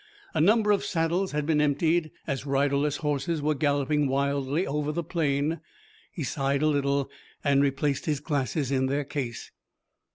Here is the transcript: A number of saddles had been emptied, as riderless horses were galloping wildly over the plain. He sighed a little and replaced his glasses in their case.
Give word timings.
A 0.33 0.41
number 0.41 0.71
of 0.71 0.83
saddles 0.83 1.31
had 1.31 1.45
been 1.45 1.61
emptied, 1.61 2.09
as 2.25 2.43
riderless 2.43 2.97
horses 3.05 3.39
were 3.39 3.53
galloping 3.53 4.07
wildly 4.07 4.65
over 4.65 4.91
the 4.91 5.03
plain. 5.03 5.59
He 6.11 6.23
sighed 6.23 6.63
a 6.63 6.67
little 6.67 7.07
and 7.43 7.61
replaced 7.61 8.07
his 8.07 8.19
glasses 8.19 8.71
in 8.71 8.87
their 8.87 9.03
case. 9.03 9.51